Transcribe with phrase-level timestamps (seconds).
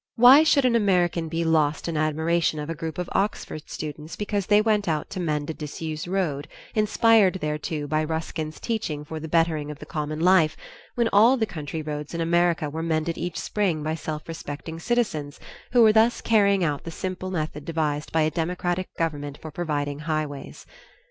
[0.15, 4.47] Why should an American be lost in admiration of a group of Oxford students because
[4.47, 9.27] they went out to mend a disused road, inspired thereto by Ruskin's teaching for the
[9.27, 10.57] bettering of the common life,
[10.95, 15.39] when all the country roads in America were mended each spring by self respecting citizens,
[15.71, 19.99] who were thus carrying out the simple method devised by a democratic government for providing
[19.99, 20.65] highways.